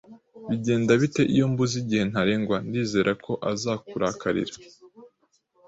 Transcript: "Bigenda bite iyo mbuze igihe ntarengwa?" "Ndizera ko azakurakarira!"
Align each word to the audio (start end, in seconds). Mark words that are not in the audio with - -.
"Bigenda 0.49 0.91
bite 1.01 1.21
iyo 1.33 1.45
mbuze 1.51 1.75
igihe 1.83 2.03
ntarengwa?" 2.11 2.57
"Ndizera 2.67 3.11
ko 3.23 3.31
azakurakarira!" 3.51 4.55